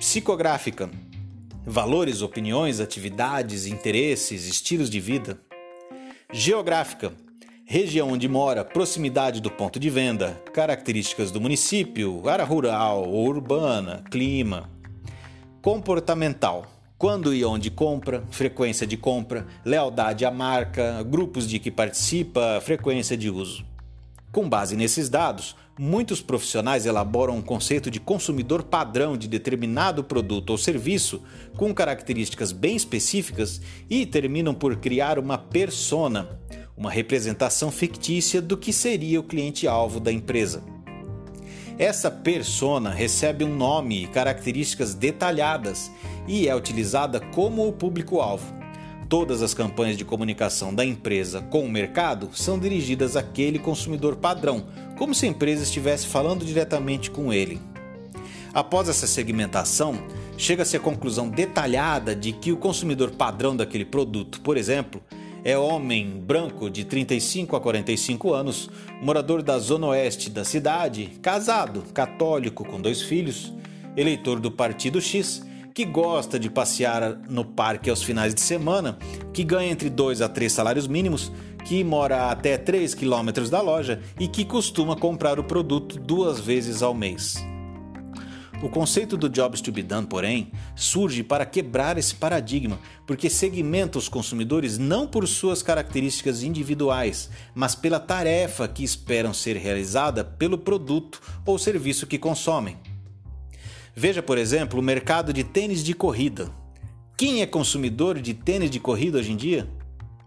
Psicográfica, 0.00 0.90
valores, 1.64 2.22
opiniões, 2.22 2.80
atividades, 2.80 3.66
interesses, 3.66 4.48
estilos 4.48 4.90
de 4.90 4.98
vida. 4.98 5.38
Geográfica, 6.32 7.12
região 7.64 8.10
onde 8.10 8.28
mora, 8.28 8.64
proximidade 8.64 9.40
do 9.40 9.50
ponto 9.50 9.78
de 9.78 9.88
venda, 9.88 10.40
características 10.52 11.30
do 11.30 11.40
município, 11.40 12.28
área 12.28 12.44
rural 12.44 13.08
ou 13.08 13.26
urbana, 13.26 14.04
clima. 14.10 14.68
Comportamental, 15.60 16.66
quando 16.98 17.32
e 17.32 17.44
onde 17.44 17.70
compra, 17.70 18.24
frequência 18.30 18.86
de 18.86 18.96
compra, 18.96 19.46
lealdade 19.64 20.24
à 20.24 20.30
marca, 20.30 21.02
grupos 21.02 21.48
de 21.48 21.58
que 21.58 21.70
participa, 21.70 22.60
frequência 22.62 23.16
de 23.16 23.30
uso. 23.30 23.64
Com 24.30 24.48
base 24.48 24.76
nesses 24.76 25.08
dados, 25.08 25.54
muitos 25.78 26.20
profissionais 26.20 26.86
elaboram 26.86 27.36
um 27.36 27.42
conceito 27.42 27.90
de 27.90 28.00
consumidor 28.00 28.62
padrão 28.62 29.16
de 29.16 29.28
determinado 29.28 30.04
produto 30.04 30.50
ou 30.50 30.58
serviço 30.58 31.22
com 31.56 31.74
características 31.74 32.52
bem 32.52 32.76
específicas 32.76 33.60
e 33.88 34.06
terminam 34.06 34.54
por 34.54 34.76
criar 34.76 35.18
uma 35.18 35.36
persona, 35.36 36.28
uma 36.76 36.90
representação 36.90 37.70
fictícia 37.70 38.40
do 38.40 38.56
que 38.56 38.72
seria 38.72 39.20
o 39.20 39.24
cliente-alvo 39.24 40.00
da 40.00 40.12
empresa. 40.12 40.62
Essa 41.78 42.10
persona 42.10 42.90
recebe 42.90 43.44
um 43.44 43.54
nome 43.54 44.04
e 44.04 44.06
características 44.06 44.94
detalhadas 44.94 45.90
e 46.28 46.48
é 46.48 46.54
utilizada 46.54 47.18
como 47.18 47.66
o 47.66 47.72
público-alvo. 47.72 48.62
Todas 49.08 49.42
as 49.42 49.52
campanhas 49.52 49.98
de 49.98 50.04
comunicação 50.04 50.74
da 50.74 50.84
empresa 50.84 51.40
com 51.42 51.64
o 51.64 51.70
mercado 51.70 52.30
são 52.32 52.58
dirigidas 52.58 53.16
àquele 53.16 53.58
consumidor 53.58 54.16
padrão, 54.16 54.66
como 54.96 55.14
se 55.14 55.26
a 55.26 55.28
empresa 55.28 55.64
estivesse 55.64 56.06
falando 56.06 56.44
diretamente 56.44 57.10
com 57.10 57.32
ele. 57.32 57.60
Após 58.54 58.88
essa 58.88 59.06
segmentação, 59.06 59.98
chega-se 60.36 60.76
à 60.76 60.80
conclusão 60.80 61.28
detalhada 61.28 62.14
de 62.14 62.32
que 62.32 62.52
o 62.52 62.56
consumidor 62.56 63.10
padrão 63.10 63.56
daquele 63.56 63.84
produto, 63.84 64.40
por 64.40 64.56
exemplo, 64.56 65.02
é 65.44 65.58
homem 65.58 66.20
branco 66.20 66.70
de 66.70 66.84
35 66.84 67.56
a 67.56 67.60
45 67.60 68.32
anos, 68.32 68.70
morador 69.00 69.42
da 69.42 69.58
zona 69.58 69.88
oeste 69.88 70.30
da 70.30 70.44
cidade, 70.44 71.18
casado, 71.20 71.82
católico 71.92 72.64
com 72.64 72.80
dois 72.80 73.02
filhos, 73.02 73.52
eleitor 73.96 74.38
do 74.38 74.50
Partido 74.50 75.00
X, 75.00 75.44
que 75.74 75.84
gosta 75.84 76.38
de 76.38 76.50
passear 76.50 77.18
no 77.28 77.44
parque 77.44 77.90
aos 77.90 78.02
finais 78.02 78.34
de 78.34 78.40
semana, 78.40 78.98
que 79.32 79.42
ganha 79.42 79.72
entre 79.72 79.90
2 79.90 80.20
a 80.20 80.28
3 80.28 80.52
salários 80.52 80.86
mínimos, 80.86 81.32
que 81.64 81.82
mora 81.82 82.30
até 82.30 82.56
3 82.58 82.94
quilômetros 82.94 83.48
da 83.48 83.60
loja 83.60 84.00
e 84.20 84.28
que 84.28 84.44
costuma 84.44 84.96
comprar 84.96 85.38
o 85.38 85.44
produto 85.44 85.98
duas 85.98 86.38
vezes 86.38 86.82
ao 86.82 86.92
mês. 86.92 87.51
O 88.62 88.68
conceito 88.68 89.16
do 89.16 89.28
Jobs 89.28 89.60
to 89.60 89.72
be 89.72 89.82
done, 89.82 90.06
porém, 90.06 90.52
surge 90.76 91.24
para 91.24 91.44
quebrar 91.44 91.98
esse 91.98 92.14
paradigma, 92.14 92.78
porque 93.04 93.28
segmenta 93.28 93.98
os 93.98 94.08
consumidores 94.08 94.78
não 94.78 95.04
por 95.04 95.26
suas 95.26 95.64
características 95.64 96.44
individuais, 96.44 97.28
mas 97.56 97.74
pela 97.74 97.98
tarefa 97.98 98.68
que 98.68 98.84
esperam 98.84 99.34
ser 99.34 99.56
realizada 99.56 100.22
pelo 100.22 100.56
produto 100.56 101.20
ou 101.44 101.58
serviço 101.58 102.06
que 102.06 102.16
consomem. 102.16 102.76
Veja, 103.96 104.22
por 104.22 104.38
exemplo, 104.38 104.78
o 104.78 104.82
mercado 104.82 105.32
de 105.32 105.42
tênis 105.42 105.82
de 105.82 105.92
corrida. 105.92 106.48
Quem 107.16 107.42
é 107.42 107.46
consumidor 107.46 108.20
de 108.20 108.32
tênis 108.32 108.70
de 108.70 108.78
corrida 108.78 109.18
hoje 109.18 109.32
em 109.32 109.36
dia? 109.36 109.68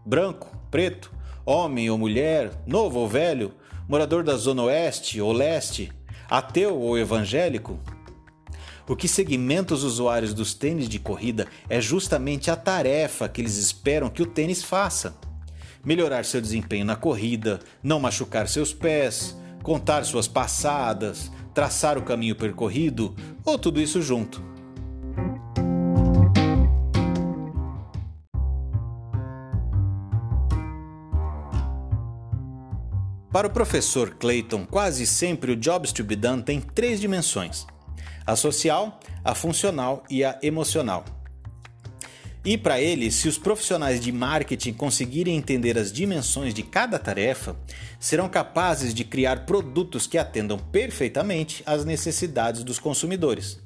Branco, 0.05 0.53
preto, 0.69 1.09
homem 1.45 1.89
ou 1.89 1.97
mulher, 1.97 2.51
novo 2.67 2.99
ou 2.99 3.07
velho, 3.07 3.53
morador 3.87 4.25
da 4.25 4.35
zona 4.35 4.63
oeste 4.63 5.21
ou 5.21 5.31
leste, 5.31 5.89
ateu 6.29 6.77
ou 6.77 6.97
evangélico? 6.97 7.79
O 8.87 8.95
que 8.95 9.07
segmenta 9.07 9.73
os 9.73 9.83
usuários 9.83 10.31
dos 10.31 10.53
tênis 10.53 10.87
de 10.87 10.99
corrida 10.99 11.47
é 11.67 11.81
justamente 11.81 12.51
a 12.51 12.55
tarefa 12.55 13.27
que 13.27 13.41
eles 13.41 13.57
esperam 13.57 14.09
que 14.09 14.21
o 14.21 14.27
tênis 14.27 14.63
faça: 14.63 15.17
melhorar 15.83 16.23
seu 16.23 16.39
desempenho 16.39 16.85
na 16.85 16.95
corrida, 16.95 17.59
não 17.81 17.99
machucar 17.99 18.47
seus 18.47 18.73
pés, 18.73 19.35
contar 19.63 20.03
suas 20.05 20.27
passadas, 20.27 21.31
traçar 21.51 21.97
o 21.97 22.03
caminho 22.03 22.35
percorrido 22.35 23.15
ou 23.43 23.57
tudo 23.57 23.81
isso 23.81 24.03
junto. 24.03 24.43
Para 33.31 33.47
o 33.47 33.49
professor 33.49 34.11
Clayton, 34.11 34.65
quase 34.65 35.05
sempre 35.05 35.51
o 35.51 35.57
Jobs 35.57 35.91
to 35.91 36.03
be 36.03 36.15
done 36.15 36.41
tem 36.41 36.61
três 36.61 37.01
dimensões 37.01 37.65
a 38.25 38.35
social, 38.35 38.99
a 39.23 39.35
funcional 39.35 40.03
e 40.09 40.23
a 40.23 40.37
emocional. 40.41 41.05
E 42.45 42.57
para 42.57 42.79
ele, 42.79 43.11
se 43.11 43.27
os 43.27 43.39
profissionais 43.39 43.99
de 43.99 44.11
marketing 44.11 44.73
conseguirem 44.73 45.35
entender 45.35 45.79
as 45.79 45.91
dimensões 45.91 46.53
de 46.53 46.61
cada 46.61 46.99
tarefa, 46.99 47.55
serão 47.99 48.29
capazes 48.29 48.93
de 48.93 49.03
criar 49.03 49.47
produtos 49.47 50.05
que 50.05 50.15
atendam 50.15 50.59
perfeitamente 50.59 51.63
às 51.65 51.83
necessidades 51.83 52.63
dos 52.63 52.77
consumidores. 52.77 53.59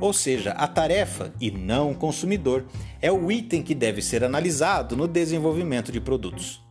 Ou 0.00 0.12
seja, 0.12 0.52
a 0.52 0.66
tarefa 0.66 1.34
e 1.38 1.50
não 1.50 1.90
o 1.90 1.94
consumidor 1.94 2.64
é 3.00 3.12
o 3.12 3.30
item 3.30 3.62
que 3.62 3.74
deve 3.74 4.00
ser 4.00 4.24
analisado 4.24 4.96
no 4.96 5.06
desenvolvimento 5.06 5.92
de 5.92 6.00
produtos. 6.00 6.62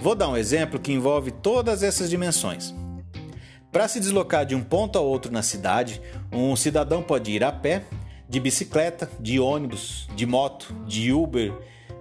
Vou 0.00 0.14
dar 0.14 0.28
um 0.28 0.36
exemplo 0.36 0.78
que 0.78 0.92
envolve 0.92 1.32
todas 1.32 1.82
essas 1.82 2.08
dimensões. 2.08 2.72
Para 3.72 3.86
se 3.86 4.00
deslocar 4.00 4.44
de 4.44 4.54
um 4.54 4.62
ponto 4.62 4.98
a 4.98 5.00
outro 5.00 5.30
na 5.30 5.42
cidade, 5.42 6.02
um 6.32 6.56
cidadão 6.56 7.02
pode 7.02 7.30
ir 7.30 7.44
a 7.44 7.52
pé, 7.52 7.84
de 8.28 8.40
bicicleta, 8.40 9.08
de 9.20 9.38
ônibus, 9.38 10.08
de 10.14 10.26
moto, 10.26 10.74
de 10.86 11.12
Uber, 11.12 11.52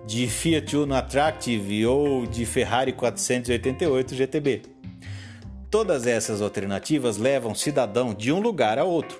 de 0.06 0.28
Fiat 0.28 0.76
Uno 0.76 0.96
Attractive 0.96 1.86
ou 1.86 2.26
de 2.26 2.46
Ferrari 2.46 2.94
488 2.94 4.16
GTB. 4.16 4.62
Todas 5.70 6.08
essas 6.08 6.42
alternativas 6.42 7.18
levam 7.18 7.52
o 7.52 7.56
cidadão 7.56 8.16
de 8.16 8.32
um 8.32 8.40
lugar 8.40 8.80
a 8.80 8.84
outro. 8.84 9.20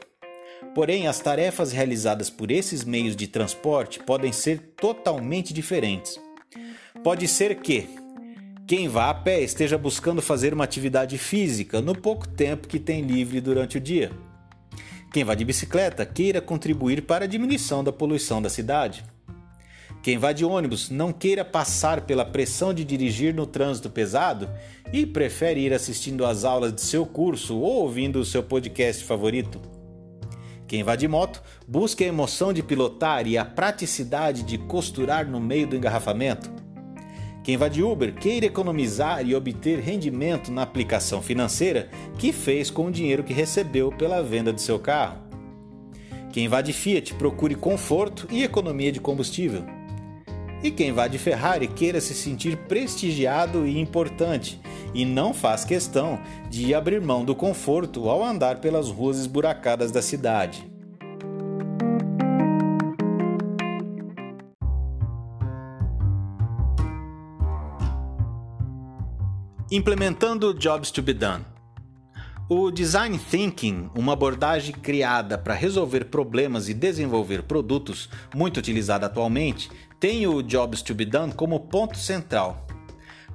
Porém, 0.74 1.08
as 1.08 1.20
tarefas 1.20 1.72
realizadas 1.72 2.30
por 2.32 2.50
esses 2.50 2.84
meios 2.84 3.16
de 3.16 3.28
transporte 3.28 4.00
podem 4.00 4.32
ser 4.32 4.74
totalmente 4.76 5.54
diferentes. 5.54 6.20
Pode 7.04 7.28
ser 7.28 7.56
que, 7.56 7.88
quem 8.70 8.88
vá 8.88 9.10
a 9.10 9.16
pé 9.16 9.42
esteja 9.42 9.80
buscando 9.80 10.22
fazer 10.22 10.54
uma 10.54 10.64
atividade 10.64 11.18
física 11.18 11.82
no 11.82 11.96
pouco 11.96 12.28
tempo 12.28 12.68
que 12.68 12.78
tem 12.78 13.02
livre 13.02 13.42
durante 13.42 13.80
o 13.80 13.82
dia. 13.82 14.12
Quem 15.12 15.24
vá 15.24 15.34
de 15.34 15.44
bicicleta 15.44 16.06
queira 16.06 16.40
contribuir 16.40 17.02
para 17.02 17.26
a 17.26 17.28
diminuição 17.28 17.84
da 17.84 17.92
poluição 17.92 18.40
da 18.40 18.48
cidade. 18.48 19.04
Quem 20.04 20.20
vá 20.20 20.32
de 20.32 20.46
ônibus 20.46 20.92
não 20.92 21.12
queira 21.12 21.44
passar 21.44 22.02
pela 22.02 22.24
pressão 22.24 22.72
de 22.72 22.86
dirigir 22.86 23.34
no 23.34 23.48
trânsito 23.48 23.90
pesado 23.90 24.48
e 24.94 25.04
prefere 25.04 25.62
ir 25.62 25.74
assistindo 25.74 26.24
às 26.24 26.44
aulas 26.44 26.72
de 26.72 26.82
seu 26.82 27.08
curso 27.08 27.58
ou 27.58 27.82
ouvindo 27.82 28.20
o 28.20 28.26
seu 28.26 28.44
podcast 28.44 29.04
favorito. 29.04 29.60
Quem 30.68 30.84
vá 30.84 30.96
de 30.96 31.08
moto 31.08 31.42
busque 31.68 32.04
a 32.04 32.08
emoção 32.08 32.54
de 32.54 32.62
pilotar 32.62 33.26
e 33.26 33.36
a 33.36 33.44
praticidade 33.44 34.44
de 34.44 34.60
costurar 34.60 35.28
no 35.28 35.40
meio 35.40 35.66
do 35.66 35.76
engarrafamento. 35.76 36.59
Quem 37.50 37.58
vai 37.58 37.68
de 37.72 37.82
Uber 37.82 38.14
queira 38.14 38.46
economizar 38.46 39.26
e 39.26 39.34
obter 39.34 39.80
rendimento 39.80 40.52
na 40.52 40.62
aplicação 40.62 41.20
financeira 41.20 41.90
que 42.16 42.32
fez 42.32 42.70
com 42.70 42.86
o 42.86 42.92
dinheiro 42.92 43.24
que 43.24 43.34
recebeu 43.34 43.92
pela 43.92 44.22
venda 44.22 44.54
de 44.54 44.62
seu 44.62 44.78
carro. 44.78 45.18
Quem 46.32 46.48
vai 46.48 46.62
de 46.62 46.72
Fiat 46.72 47.16
procure 47.16 47.56
conforto 47.56 48.28
e 48.30 48.44
economia 48.44 48.92
de 48.92 49.00
combustível. 49.00 49.64
E 50.62 50.70
quem 50.70 50.92
vai 50.92 51.10
de 51.10 51.18
Ferrari 51.18 51.68
queira 51.68 52.00
se 52.00 52.14
sentir 52.14 52.56
prestigiado 52.56 53.66
e 53.66 53.80
importante 53.80 54.62
e 54.94 55.04
não 55.04 55.34
faz 55.34 55.66
questão 55.66 56.20
de 56.52 56.76
abrir 56.76 57.02
mão 57.02 57.26
do 57.26 57.34
conforto 57.34 58.12
ao 58.12 58.24
andar 58.24 58.62
pelas 58.62 58.90
ruas 58.90 59.18
esburacadas 59.18 59.92
da 59.92 60.04
cidade. 60.04 60.69
Implementando 69.72 70.52
Jobs 70.52 70.90
to 70.90 71.04
be 71.04 71.14
Done. 71.14 71.46
O 72.50 72.72
Design 72.72 73.20
Thinking, 73.20 73.92
uma 73.96 74.14
abordagem 74.14 74.74
criada 74.74 75.38
para 75.38 75.54
resolver 75.54 76.06
problemas 76.06 76.68
e 76.70 76.74
desenvolver 76.74 77.44
produtos, 77.44 78.10
muito 78.34 78.58
utilizada 78.58 79.06
atualmente, 79.06 79.70
tem 80.00 80.26
o 80.26 80.42
Jobs 80.42 80.82
to 80.82 80.96
be 80.96 81.06
Done 81.06 81.34
como 81.34 81.60
ponto 81.60 82.00
central. 82.00 82.66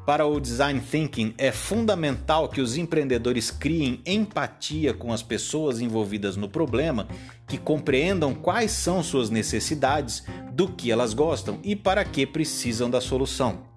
Para 0.04 0.26
o 0.26 0.40
Design 0.40 0.80
Thinking, 0.80 1.34
é 1.38 1.52
fundamental 1.52 2.48
que 2.48 2.60
os 2.60 2.76
empreendedores 2.76 3.52
criem 3.52 4.00
empatia 4.04 4.92
com 4.92 5.12
as 5.12 5.22
pessoas 5.22 5.80
envolvidas 5.80 6.36
no 6.36 6.48
problema, 6.48 7.06
que 7.46 7.56
compreendam 7.56 8.34
quais 8.34 8.72
são 8.72 9.04
suas 9.04 9.30
necessidades, 9.30 10.24
do 10.52 10.66
que 10.66 10.90
elas 10.90 11.14
gostam 11.14 11.60
e 11.62 11.76
para 11.76 12.04
que 12.04 12.26
precisam 12.26 12.90
da 12.90 13.00
solução. 13.00 13.73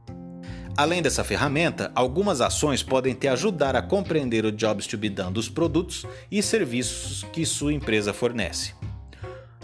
Além 0.78 1.02
dessa 1.02 1.24
ferramenta, 1.24 1.92
algumas 1.96 2.40
ações 2.40 2.84
podem 2.84 3.16
te 3.16 3.28
ajudar 3.28 3.76
a 3.76 3.82
compreender 3.82 4.46
o 4.46 4.52
Jobs 4.52 4.86
to 4.86 4.96
be 4.96 5.10
done 5.10 5.34
dos 5.34 5.50
produtos 5.50 6.06
e 6.30 6.44
serviços 6.44 7.26
que 7.34 7.44
sua 7.48 7.74
empresa 7.74 8.14
fornece. 8.14 8.76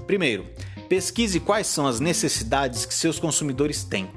Primeiro, 0.07 0.47
pesquise 0.89 1.39
quais 1.39 1.67
são 1.67 1.85
as 1.85 1.99
necessidades 1.99 2.83
que 2.83 2.95
seus 2.95 3.19
consumidores 3.19 3.83
têm. 3.83 4.09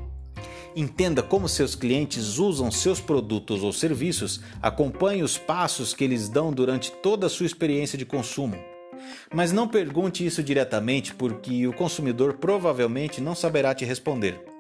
Entenda 0.74 1.22
como 1.22 1.50
seus 1.50 1.74
clientes 1.74 2.38
usam 2.38 2.70
seus 2.70 2.98
produtos 2.98 3.62
ou 3.62 3.74
serviços, 3.74 4.40
acompanhe 4.62 5.22
os 5.22 5.36
passos 5.36 5.92
que 5.92 6.02
eles 6.02 6.30
dão 6.30 6.50
durante 6.50 6.90
toda 6.90 7.26
a 7.26 7.30
sua 7.30 7.44
experiência 7.44 7.98
de 7.98 8.06
consumo. 8.06 8.58
Mas 9.34 9.52
não 9.52 9.68
pergunte 9.68 10.24
isso 10.24 10.42
diretamente 10.42 11.14
porque 11.14 11.66
o 11.66 11.74
consumidor 11.74 12.38
provavelmente 12.38 13.20
não 13.20 13.34
saberá 13.34 13.74
te 13.74 13.84
responder. 13.84 14.55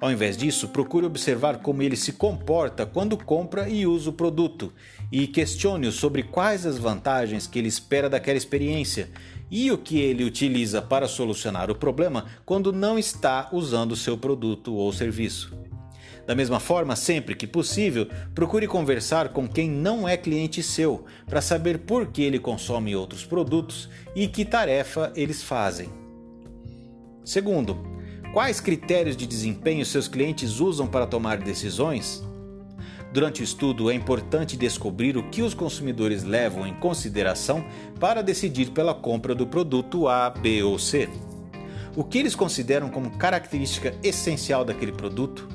Ao 0.00 0.10
invés 0.10 0.34
disso, 0.34 0.68
procure 0.68 1.04
observar 1.04 1.58
como 1.58 1.82
ele 1.82 1.94
se 1.94 2.14
comporta 2.14 2.86
quando 2.86 3.18
compra 3.18 3.68
e 3.68 3.86
usa 3.86 4.08
o 4.08 4.14
produto 4.14 4.72
e 5.12 5.26
questione-o 5.26 5.92
sobre 5.92 6.22
quais 6.22 6.64
as 6.64 6.78
vantagens 6.78 7.46
que 7.46 7.58
ele 7.58 7.68
espera 7.68 8.08
daquela 8.08 8.38
experiência 8.38 9.10
e 9.50 9.70
o 9.70 9.76
que 9.76 10.00
ele 10.00 10.24
utiliza 10.24 10.80
para 10.80 11.06
solucionar 11.06 11.70
o 11.70 11.74
problema 11.74 12.24
quando 12.46 12.72
não 12.72 12.98
está 12.98 13.50
usando 13.52 13.94
seu 13.94 14.16
produto 14.16 14.74
ou 14.74 14.90
serviço. 14.90 15.52
Da 16.26 16.34
mesma 16.34 16.60
forma, 16.60 16.96
sempre 16.96 17.34
que 17.34 17.46
possível, 17.46 18.06
procure 18.34 18.66
conversar 18.66 19.30
com 19.30 19.46
quem 19.46 19.68
não 19.68 20.08
é 20.08 20.16
cliente 20.16 20.62
seu 20.62 21.04
para 21.26 21.42
saber 21.42 21.80
por 21.80 22.06
que 22.06 22.22
ele 22.22 22.38
consome 22.38 22.96
outros 22.96 23.26
produtos 23.26 23.88
e 24.14 24.28
que 24.28 24.46
tarefa 24.46 25.12
eles 25.14 25.42
fazem. 25.42 25.90
Segundo, 27.24 27.99
Quais 28.32 28.60
critérios 28.60 29.16
de 29.16 29.26
desempenho 29.26 29.84
seus 29.84 30.06
clientes 30.06 30.60
usam 30.60 30.86
para 30.86 31.04
tomar 31.04 31.38
decisões? 31.38 32.22
Durante 33.12 33.40
o 33.40 33.44
estudo, 33.44 33.90
é 33.90 33.94
importante 33.94 34.56
descobrir 34.56 35.16
o 35.16 35.28
que 35.30 35.42
os 35.42 35.52
consumidores 35.52 36.22
levam 36.22 36.64
em 36.64 36.72
consideração 36.74 37.64
para 37.98 38.22
decidir 38.22 38.70
pela 38.70 38.94
compra 38.94 39.34
do 39.34 39.48
produto 39.48 40.06
A, 40.06 40.30
B 40.30 40.62
ou 40.62 40.78
C. 40.78 41.08
O 41.96 42.04
que 42.04 42.18
eles 42.18 42.36
consideram 42.36 42.88
como 42.88 43.18
característica 43.18 43.96
essencial 44.00 44.64
daquele 44.64 44.92
produto? 44.92 45.48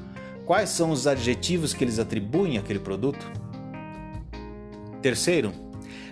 Quais 0.45 0.67
são 0.67 0.91
os 0.91 1.07
adjetivos 1.07 1.73
que 1.73 1.81
eles 1.81 1.97
atribuem 1.97 2.57
àquele 2.57 2.79
produto? 2.79 3.25
Terceiro, 5.01 5.53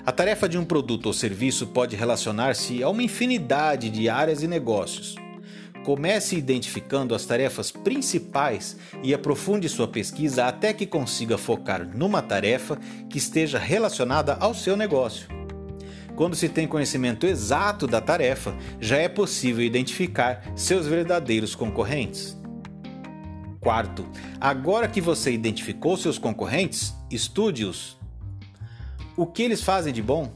a 0.05 0.13
tarefa 0.13 0.47
de 0.47 0.57
um 0.57 0.63
produto 0.63 1.07
ou 1.07 1.13
serviço 1.13 1.67
pode 1.67 1.97
relacionar-se 1.97 2.81
a 2.81 2.87
uma 2.87 3.03
infinidade 3.03 3.89
de 3.89 4.07
áreas 4.07 4.41
e 4.41 4.47
negócios. 4.47 5.22
Comece 5.83 6.37
identificando 6.37 7.13
as 7.13 7.25
tarefas 7.25 7.69
principais 7.69 8.77
e 9.03 9.13
aprofunde 9.13 9.67
sua 9.67 9.87
pesquisa 9.87 10.45
até 10.45 10.71
que 10.71 10.85
consiga 10.85 11.37
focar 11.37 11.85
numa 11.85 12.21
tarefa 12.21 12.79
que 13.09 13.17
esteja 13.17 13.59
relacionada 13.59 14.37
ao 14.39 14.53
seu 14.53 14.77
negócio. 14.77 15.27
Quando 16.15 16.35
se 16.35 16.47
tem 16.47 16.67
conhecimento 16.67 17.25
exato 17.25 17.85
da 17.85 17.99
tarefa, 17.99 18.55
já 18.79 18.97
é 18.97 19.09
possível 19.09 19.65
identificar 19.65 20.53
seus 20.55 20.87
verdadeiros 20.87 21.53
concorrentes. 21.53 22.37
Quarto, 23.59 24.07
agora 24.39 24.87
que 24.87 25.01
você 25.01 25.31
identificou 25.31 25.97
seus 25.97 26.17
concorrentes, 26.17 26.93
estude-os. 27.09 27.97
O 29.17 29.25
que 29.25 29.41
eles 29.41 29.61
fazem 29.61 29.91
de 29.91 30.01
bom? 30.01 30.31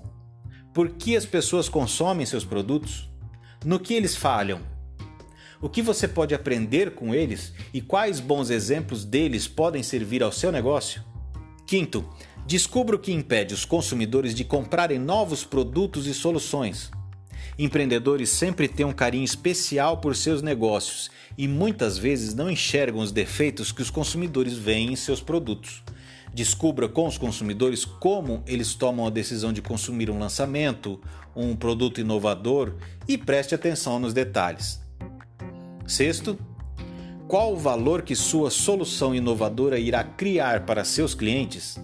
Por 0.74 0.90
que 0.90 1.16
as 1.16 1.26
pessoas 1.26 1.70
consomem 1.70 2.26
seus 2.26 2.44
produtos? 2.44 3.10
No 3.64 3.80
que 3.80 3.94
eles 3.94 4.16
falham? 4.16 4.77
O 5.62 5.68
que 5.68 5.82
você 5.82 6.08
pode 6.08 6.36
aprender 6.36 6.92
com 6.92 7.16
eles 7.16 7.52
e 7.74 7.82
quais 7.82 8.20
bons 8.20 8.50
exemplos 8.50 9.04
deles 9.04 9.48
podem 9.48 9.82
servir 9.82 10.22
ao 10.22 10.32
seu 10.32 10.52
negócio? 10.52 11.04
Quinto, 11.66 12.08
descubra 12.46 12.96
o 12.96 13.00
que 13.00 13.12
impede 13.12 13.54
os 13.54 13.66
consumidores 13.66 14.36
de 14.36 14.44
comprarem 14.44 15.00
novos 15.00 15.44
produtos 15.44 16.06
e 16.06 16.14
soluções. 16.14 16.92
Empreendedores 17.58 18.30
sempre 18.30 18.68
têm 18.68 18.86
um 18.86 18.94
carinho 18.94 19.26
especial 19.26 19.98
por 19.98 20.16
seus 20.16 20.44
negócios 20.44 21.10
e 21.36 21.48
muitas 21.48 21.98
vezes 21.98 22.36
não 22.36 22.52
enxergam 22.52 23.02
os 23.02 23.12
defeitos 23.12 23.72
que 23.72 23.82
os 23.82 23.90
consumidores 23.90 24.54
veem 24.54 24.94
em 24.94 24.96
seus 24.96 25.22
produtos. 25.22 25.84
Descubra 26.32 26.88
com 26.88 27.08
os 27.08 27.18
consumidores 27.18 27.84
como 27.84 28.44
eles 28.46 28.76
tomam 28.76 29.08
a 29.08 29.10
decisão 29.10 29.52
de 29.52 29.62
consumir 29.62 30.10
um 30.12 30.20
lançamento, 30.20 31.02
um 31.36 31.56
produto 31.56 32.00
inovador 32.00 32.76
e 33.08 33.18
preste 33.18 33.56
atenção 33.56 33.98
nos 33.98 34.14
detalhes. 34.14 34.87
Sexto, 35.88 36.38
qual 37.30 37.54
o 37.54 37.58
valor 37.58 38.02
que 38.02 38.14
sua 38.14 38.52
solução 38.52 39.16
inovadora 39.16 39.80
irá 39.80 40.04
criar 40.04 40.66
para 40.66 40.84
seus 40.84 41.16
clientes? 41.16 41.80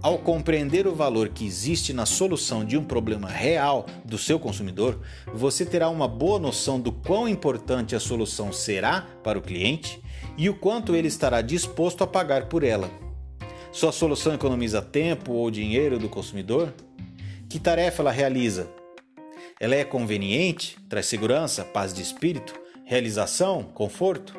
Ao 0.00 0.16
compreender 0.16 0.86
o 0.86 0.94
valor 0.94 1.28
que 1.28 1.44
existe 1.44 1.92
na 1.92 2.06
solução 2.06 2.64
de 2.64 2.78
um 2.78 2.84
problema 2.84 3.28
real 3.28 3.84
do 4.04 4.16
seu 4.16 4.38
consumidor, 4.38 5.00
você 5.34 5.66
terá 5.66 5.88
uma 5.88 6.06
boa 6.06 6.38
noção 6.38 6.80
do 6.80 6.92
quão 6.92 7.28
importante 7.28 7.96
a 7.96 8.00
solução 8.00 8.52
será 8.52 9.08
para 9.24 9.38
o 9.40 9.42
cliente 9.42 10.00
e 10.38 10.48
o 10.48 10.54
quanto 10.54 10.94
ele 10.94 11.08
estará 11.08 11.42
disposto 11.42 12.04
a 12.04 12.06
pagar 12.06 12.46
por 12.46 12.62
ela. 12.62 12.88
Sua 13.72 13.90
solução 13.90 14.34
economiza 14.34 14.80
tempo 14.80 15.32
ou 15.32 15.50
dinheiro 15.50 15.98
do 15.98 16.08
consumidor? 16.08 16.72
Que 17.48 17.58
tarefa 17.58 18.02
ela 18.02 18.12
realiza? 18.12 18.68
Ela 19.58 19.74
é 19.74 19.84
conveniente? 19.84 20.76
Traz 20.88 21.06
segurança, 21.06 21.64
paz 21.64 21.92
de 21.92 22.02
espírito? 22.02 22.61
Realização, 22.92 23.62
conforto. 23.62 24.34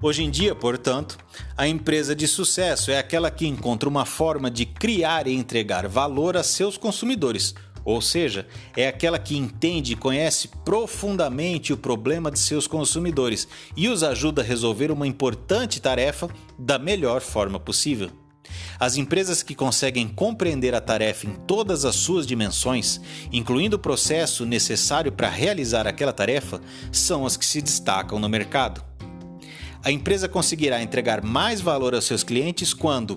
Hoje 0.00 0.22
em 0.22 0.30
dia, 0.30 0.54
portanto, 0.54 1.18
a 1.54 1.68
empresa 1.68 2.16
de 2.16 2.26
sucesso 2.26 2.90
é 2.90 2.98
aquela 2.98 3.30
que 3.30 3.46
encontra 3.46 3.86
uma 3.86 4.06
forma 4.06 4.50
de 4.50 4.64
criar 4.64 5.26
e 5.26 5.34
entregar 5.34 5.86
valor 5.86 6.34
a 6.34 6.42
seus 6.42 6.78
consumidores, 6.78 7.54
ou 7.84 8.00
seja, 8.00 8.46
é 8.74 8.88
aquela 8.88 9.18
que 9.18 9.36
entende 9.36 9.92
e 9.92 9.96
conhece 9.96 10.48
profundamente 10.64 11.74
o 11.74 11.76
problema 11.76 12.30
de 12.30 12.38
seus 12.38 12.66
consumidores 12.66 13.46
e 13.76 13.90
os 13.90 14.02
ajuda 14.02 14.40
a 14.40 14.44
resolver 14.44 14.90
uma 14.90 15.06
importante 15.06 15.78
tarefa 15.78 16.30
da 16.58 16.78
melhor 16.78 17.20
forma 17.20 17.60
possível. 17.60 18.23
As 18.78 18.96
empresas 18.96 19.42
que 19.42 19.54
conseguem 19.54 20.08
compreender 20.08 20.74
a 20.74 20.80
tarefa 20.80 21.26
em 21.26 21.34
todas 21.46 21.84
as 21.84 21.94
suas 21.94 22.26
dimensões, 22.26 23.00
incluindo 23.32 23.76
o 23.76 23.78
processo 23.78 24.44
necessário 24.44 25.12
para 25.12 25.28
realizar 25.28 25.86
aquela 25.86 26.12
tarefa, 26.12 26.60
são 26.90 27.24
as 27.24 27.36
que 27.36 27.46
se 27.46 27.62
destacam 27.62 28.18
no 28.18 28.28
mercado. 28.28 28.82
A 29.82 29.90
empresa 29.90 30.28
conseguirá 30.28 30.82
entregar 30.82 31.22
mais 31.22 31.60
valor 31.60 31.94
aos 31.94 32.04
seus 32.04 32.24
clientes 32.24 32.72
quando 32.72 33.16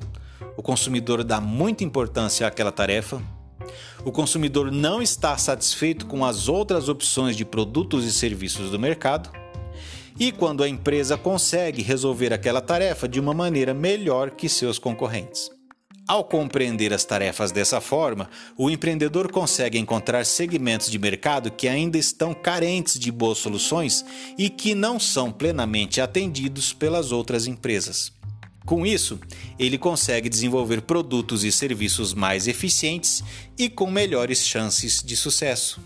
o 0.56 0.62
consumidor 0.62 1.24
dá 1.24 1.40
muita 1.40 1.84
importância 1.84 2.46
àquela 2.46 2.72
tarefa, 2.72 3.22
o 4.04 4.12
consumidor 4.12 4.72
não 4.72 5.02
está 5.02 5.38
satisfeito 5.38 6.06
com 6.06 6.24
as 6.24 6.48
outras 6.48 6.88
opções 6.88 7.36
de 7.36 7.44
produtos 7.44 8.06
e 8.06 8.12
serviços 8.12 8.72
do 8.72 8.80
mercado 8.80 9.30
e 10.20 10.32
quando 10.32 10.64
a 10.64 10.70
empresa 10.70 11.18
consegue 11.18 11.82
resolver 11.82 12.34
aquela 12.34 12.62
tarefa 12.62 13.08
de 13.08 13.20
uma 13.20 13.34
maneira 13.34 13.74
melhor 13.74 14.32
que 14.32 14.50
seus 14.50 14.80
concorrentes. 14.80 15.50
Ao 16.08 16.24
compreender 16.24 16.94
as 16.94 17.04
tarefas 17.04 17.52
dessa 17.52 17.82
forma, 17.82 18.30
o 18.58 18.70
empreendedor 18.70 19.30
consegue 19.30 19.78
encontrar 19.78 20.26
segmentos 20.26 20.90
de 20.90 20.98
mercado 20.98 21.52
que 21.52 21.68
ainda 21.68 21.98
estão 21.98 22.34
carentes 22.34 22.98
de 22.98 23.12
boas 23.12 23.40
soluções 23.40 24.06
e 24.38 24.50
que 24.50 24.74
não 24.74 25.00
são 25.02 25.34
plenamente 25.34 26.00
atendidos 26.00 26.72
pelas 26.72 27.12
outras 27.12 27.46
empresas. 27.46 28.14
Com 28.66 28.86
isso, 28.86 29.20
ele 29.60 29.78
consegue 29.78 30.30
desenvolver 30.30 30.82
produtos 30.82 31.44
e 31.44 31.52
serviços 31.52 32.14
mais 32.14 32.48
eficientes 32.48 33.22
e 33.58 33.70
com 33.70 33.92
melhores 33.92 34.46
chances 34.46 35.04
de 35.04 35.16
sucesso. 35.16 35.82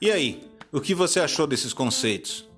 E 0.00 0.12
aí, 0.12 0.48
o 0.70 0.80
que 0.80 0.94
você 0.94 1.18
achou 1.18 1.46
desses 1.46 1.72
conceitos? 1.72 2.48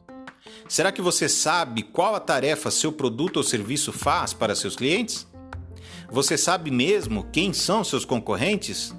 Será 0.69 0.93
que 0.93 1.01
você 1.01 1.29
sabe 1.29 1.83
qual 1.83 2.15
a 2.15 2.21
tarefa 2.21 2.71
seu 2.71 2.93
produto 2.93 3.39
ou 3.39 3.43
serviço 3.43 3.93
faz 3.93 4.35
para 4.35 4.55
seus 4.55 4.77
clientes? 4.77 5.27
Você 6.11 6.37
sabe 6.37 6.71
mesmo 6.71 7.27
quem 7.33 7.53
são 7.53 7.83
seus 7.83 8.05
concorrentes? 8.05 8.95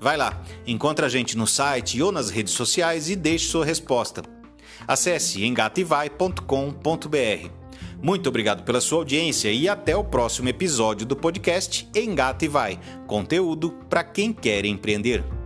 Vai 0.00 0.16
lá, 0.16 0.40
encontre 0.66 1.04
a 1.04 1.08
gente 1.08 1.36
no 1.36 1.46
site 1.46 2.00
ou 2.00 2.10
nas 2.10 2.30
redes 2.30 2.54
sociais 2.54 3.10
e 3.10 3.16
deixe 3.16 3.48
sua 3.48 3.64
resposta. 3.64 4.22
Acesse 4.86 5.44
engativai.com.br. 5.44 7.50
Muito 8.00 8.28
obrigado 8.28 8.62
pela 8.62 8.80
sua 8.80 8.98
audiência 8.98 9.52
e 9.52 9.68
até 9.68 9.94
o 9.94 10.04
próximo 10.04 10.48
episódio 10.48 11.04
do 11.04 11.16
podcast 11.16 11.88
Engata 11.94 12.44
e 12.44 12.48
Vai 12.48 12.80
conteúdo 13.06 13.72
para 13.90 14.04
quem 14.04 14.32
quer 14.32 14.64
empreender. 14.64 15.37